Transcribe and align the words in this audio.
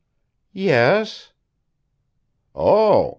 "Yes." 0.55 1.29
"Oh! 2.55 3.09